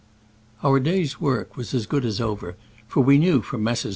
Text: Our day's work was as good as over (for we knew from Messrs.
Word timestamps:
Our 0.63 0.79
day's 0.79 1.21
work 1.21 1.55
was 1.55 1.75
as 1.75 1.85
good 1.85 2.05
as 2.05 2.19
over 2.19 2.55
(for 2.87 3.01
we 3.03 3.19
knew 3.19 3.43
from 3.43 3.61
Messrs. 3.63 3.89